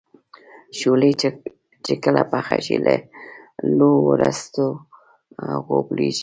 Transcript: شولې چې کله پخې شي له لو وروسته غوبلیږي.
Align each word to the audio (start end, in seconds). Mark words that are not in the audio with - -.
شولې 0.79 1.11
چې 1.85 1.93
کله 2.03 2.21
پخې 2.31 2.59
شي 2.65 2.77
له 2.85 2.95
لو 3.77 3.91
وروسته 4.09 4.63
غوبلیږي. 5.67 6.19